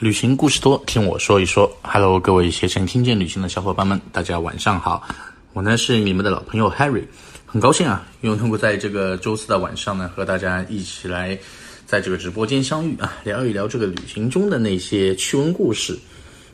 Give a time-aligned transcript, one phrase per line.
[0.00, 1.70] 旅行故事多，听我说一说。
[1.82, 5.06] Hello，各位携程听见旅行的小伙伴们，大家晚上好。
[5.52, 7.04] 我呢是你们的老朋友 Harry，
[7.44, 11.38] 很高兴啊，又能够在这个周四的晚上呢，和大家一起来
[11.84, 15.98] 在这个直播间相遇啊，聊一聊这个旅行中的那些趣闻故事。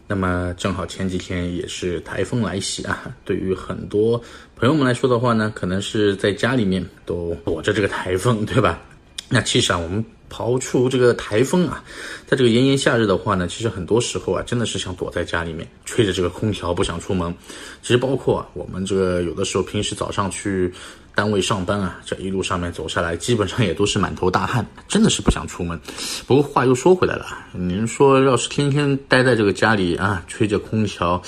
[0.09, 4.21] 那么正好前几天也是台风来袭啊，对于很多
[4.57, 8.83] 朋友们来说的话呢，可能是在家里面都躲着这个台风，对吧？
[9.29, 11.83] 那其实啊，我们刨除这个台风啊，
[12.27, 17.35] 在这个炎炎夏日的话呢，其实很多时候啊，真的是想躲在家里面，吹着这个空调不想出门。
[17.83, 20.73] 其实包括啊，我们这个有的时候平时早上去。
[21.17, 25.81] 单位上班啊，这一路上面走下来，基本上也都是满头大汗，真的是不想出门。
[26.27, 31.23] 不过话又说回来了，您说要是天天待在这个家里啊，吹着空调，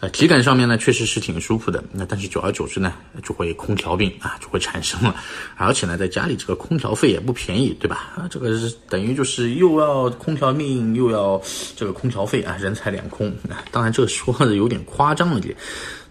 [0.00, 1.84] 呃，体感上面呢确实是挺舒服的。
[1.92, 5.14] 那但是久而久之呢，就会空调病啊就会产生了。
[5.58, 8.14] 而且呢，在家里这个空调费也不便宜，对吧？
[8.16, 11.38] 啊，这个是等于就是又要空调命，又要
[11.76, 13.30] 这个空调费啊，人财两空。
[13.70, 15.54] 当然这个说的有点夸张了点。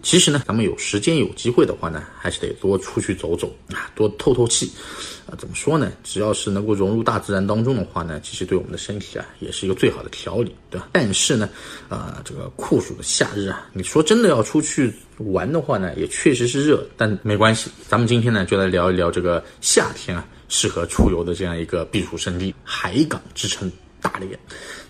[0.04, 4.70] 其实呢，咱们有时间有机会的话呢，还是得多出去走走啊，多透透气，
[5.26, 5.92] 啊，怎么说呢？
[6.04, 10.90] 只要是能够融入大自然当中的话呢，其实对我们的身体啊，也是一个最好的调理，对吧？
[10.92, 11.50] 但是呢，
[11.88, 23.72] 啊，这个酷暑的夏日啊，你说真的要出去玩的话呢，也确实是热，但没关系，咱们今天呢，就来聊一聊这个夏天啊，适合出游的这样一个避暑胜地——海港之称
[24.04, 24.38] 大连。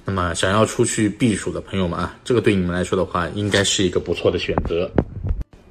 [0.03, 4.92] 那么，想要出去避暑的朋友们啊，这个对你们来说的话，应该是一个不错的选择。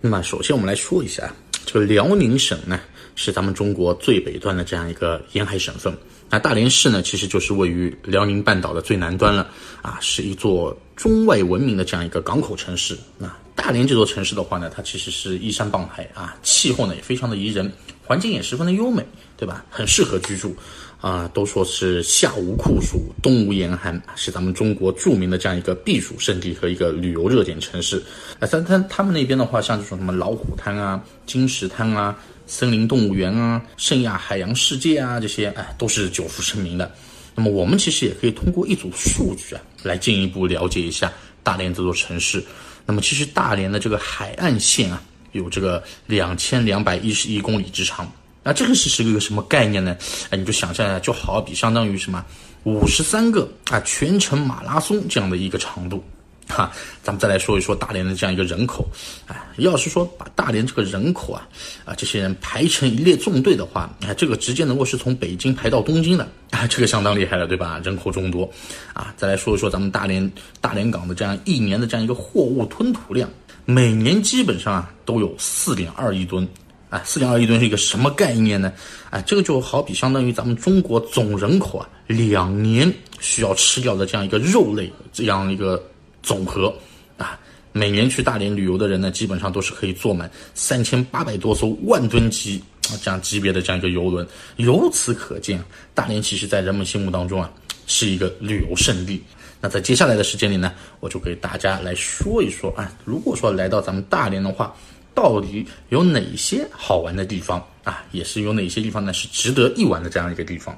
[0.00, 1.30] 那么，首先我们来说一下，
[1.66, 2.80] 这个辽宁省呢，
[3.14, 5.92] 是咱们中国最北端的这样一个沿海省份。
[6.30, 9.50] 那大连市呢，其实就是位于辽宁半岛的最南端了，
[9.82, 12.96] 啊，是一座中外闻名的这样一个港口城市。
[13.18, 17.70] 那大连这座城市的话呢，它其实是依山傍海啊，气候呢也非常的宜人，
[18.12, 19.02] 环境也十分的优美，
[19.38, 19.64] 对吧？
[19.70, 20.54] 很适合居住。
[21.00, 27.96] 啊，都说是夏无酷暑，冬无严寒，是咱们中国著名的这样一个避暑胜地和一个旅游热点城市。
[28.38, 32.14] 啊，但他他们那边的话，像这种什么老虎滩啊、金石滩啊、
[32.46, 36.92] 森林动物园啊、圣亚海洋世界啊这些，哎，都是久负盛名的。
[37.34, 41.10] 那么我们其实也可以通过一组数据啊，来进一步了解一下
[41.42, 42.44] 大连这座城市。
[42.84, 48.10] 那么其实大连的这个海岸线啊，有这个两千两百一十一公里之长。
[48.44, 49.96] 那这个是是一个什么概念呢？
[50.30, 52.24] 哎，你就想象一下，就好比相当于什么
[52.64, 56.02] 五十三个啊全程马拉松这样的一个长度，
[56.52, 56.70] 哈。
[57.02, 58.86] 咱们再来说一说大连的这样一个人口，
[59.26, 61.48] 哎，要是说把大连这个人口啊
[61.84, 67.80] 啊这些人排成一列纵队的话，哎，这个直接能够是从北京排到东京的啊，这个相当厉害了，对吧？
[67.82, 68.48] 人口众多，
[68.92, 70.30] 啊，再来说一说咱们大连
[70.60, 73.28] 大连港的这样一年的这样一个货物吞吐量，
[73.64, 76.46] 每年基本上啊都有四点二亿吨。
[76.88, 78.70] 啊，四点二亿吨是一个什么概念呢？
[79.08, 85.82] 啊，这个就好比相当于咱们中国总人口啊两年需要吃掉的这样一个肉类这样一个
[86.22, 86.72] 总和
[87.16, 87.38] 啊。
[87.72, 94.26] 每年去大连旅游的人呢，基本上都是可以坐满三千八百多艘万吨级啊这样级别的这样一个游轮。
[94.56, 95.62] 由此可见，
[95.94, 97.50] 大连其实在人们心目当中啊
[97.86, 99.22] 是一个旅游胜地。
[99.60, 104.74] 那在接下来的时间里呢，我就给大家来说一说啊，如果说来到咱们大连的话。
[105.14, 108.02] 到底有哪些好玩的地方啊？
[108.12, 109.12] 也是有哪些地方呢？
[109.12, 110.74] 是值得一玩的这样一个地方。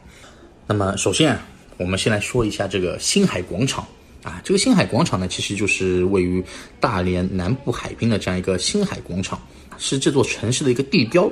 [0.66, 1.41] 那么，首先啊，
[1.76, 3.87] 我们先来说一下这个星海广场
[4.24, 4.40] 啊。
[4.42, 6.42] 这个星海广场呢，其实就是位于
[6.80, 9.40] 大连南部海滨的这样一个星海广场，
[9.78, 11.30] 是这座城市的一个地标。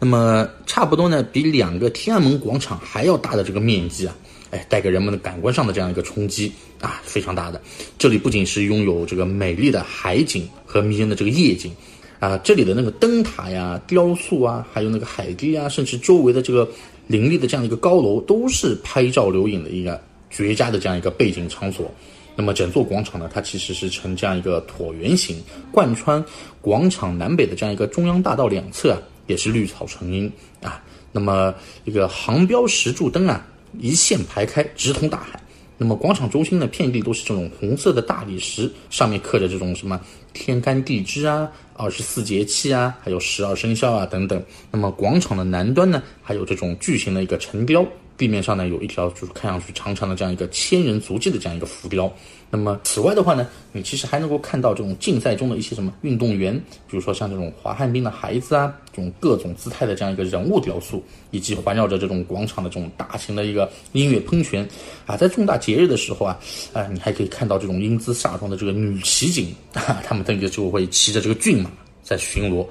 [0.00, 4.16] 那么，差不多呢，比两个天安门广场还要大的这个面积啊，
[4.50, 7.62] 哎，带给人们的感官上的这样一个冲击啊，非常大的。
[7.96, 11.72] 这里不仅是拥有这个美丽的海景和迷人的这个夜景。
[12.18, 16.70] 啊，这里的那个灯塔呀、雕塑啊，还有那个海堤啊，甚至周围的这个
[17.08, 20.00] 林立的这样一个高楼，都是拍照留影的一个
[20.30, 21.92] 绝佳的这样一个背景场所。
[22.34, 26.24] 那么整座广场呢，它其实是呈这样一个椭圆形，贯穿
[26.60, 30.30] 广场南北的这样一个中央大道两侧啊，也是绿草成荫
[30.62, 30.82] 啊。
[31.12, 31.54] 那么
[31.84, 33.46] 一个航标石柱灯啊，
[33.78, 35.38] 一线排开，直通大海。
[35.76, 40.00] 那么广场中心呢，遍地都是这种红色的大理石，上面刻着这种什么
[40.32, 41.50] 天干地支啊。
[41.74, 44.40] 二十四节气啊，还有十二生肖啊等等。
[44.70, 47.84] 那么广场的南端呢，还有这种巨型的一个城雕，
[48.22, 52.08] 地面上呢有一条就是看上去长长的这样一个千人足迹的这样一个浮雕。
[52.50, 56.54] 那么此外的话呢，你其实还能够看到这种竞赛中的一些什么运动员，
[56.86, 64.68] 比如说像这种滑旱冰的孩子啊，这种各种姿态的这样一个人物雕塑，以及环绕着这种广场的这种大型的一个音乐喷泉
[65.06, 66.38] 啊，在重大节日的时候啊，
[66.74, 71.70] 啊，你还可以看到这种英姿飒爽的这个女骑警啊，他们这个就会骑着这个骏马
[72.02, 72.66] 在巡逻。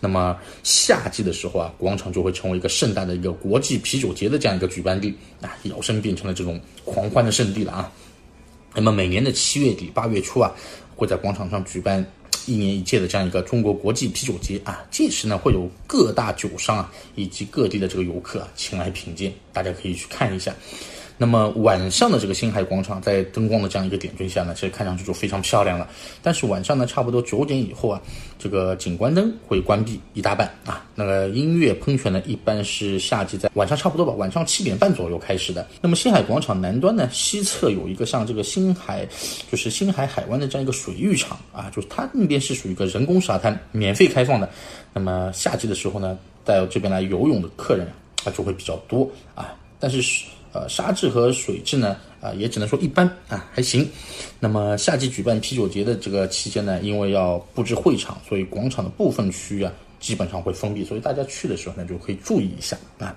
[0.00, 7.92] 那么夏季的时候啊，广场就会成为一个盛大的一个国际啤酒节的这样一个举办地啊，摇身变成了这种狂欢的圣地了啊。
[8.74, 10.52] 那么每年的七月底八月初啊，
[10.94, 12.04] 会在广场上举办
[12.46, 14.86] 一年一届的这样一个中国国际啤酒节啊。
[14.90, 20.54] 届时呢，会有各大酒商啊以及各地的这个游客啊前来品鉴，大家可以去看一下。
[21.18, 25.88] 那么晚上的这个星海广场，在灯光的这样一个点缀下呢，其实看上去就非常漂亮了。
[26.22, 27.98] 但是晚上呢，差不多九点以后啊，
[28.38, 30.84] 这个景观灯会关闭一大半啊。
[30.94, 35.66] 那个音乐喷泉呢，一般是夏季在晚上差不多吧，晚上七点半左右开始的。
[35.80, 39.08] 那么星海广场南端呢，西侧有一个像这个星海，
[39.50, 44.50] 就是星海海湾的这样一个水浴场啊，就是它那边是属于一个人工沙滩，免费开放的。
[44.92, 47.86] 那么夏季的时候呢，到这边来游泳的客人
[48.24, 50.26] 啊就会比较多啊，但是。
[50.56, 53.86] 呃，沙质和水质呢，啊，也只能说一般啊，还行。
[54.40, 59.70] 那么夏季举办啤酒节的这个期间呢，因为要布置会场，所以广场的部分区域啊，
[60.00, 63.14] 基本上会封闭，所以大家去的时候呢，就可以注意一下啊。